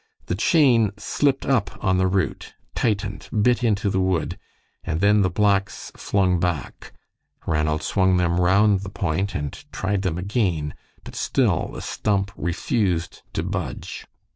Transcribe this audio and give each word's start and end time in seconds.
The 0.25 0.33
chain 0.35 0.93
slipped 0.97 1.45
up 1.45 1.77
on 1.83 1.99
the 1.99 2.07
root, 2.07 2.55
tightened, 2.73 3.29
bit 3.43 3.63
into 3.63 3.87
the 3.91 3.99
wood, 4.01 4.39
and 4.83 4.99
then 4.99 5.21
the 5.21 5.29
blacks 5.29 5.91
flung 5.95 6.39
back. 6.39 6.91
Ranald 7.45 7.83
swung 7.83 8.17
them 8.17 8.39
round 8.41 8.79
the 8.79 8.89
point 8.89 9.35
and 9.35 9.51
tried 9.71 10.01
them 10.01 10.17
again, 10.17 10.73
but 11.03 11.13
still 11.13 11.67
the 11.71 11.83
stump 11.83 12.31
refused 12.35 13.21
to 13.33 13.43
budge. 13.43 14.07